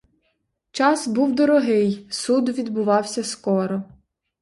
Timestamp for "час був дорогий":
0.71-2.07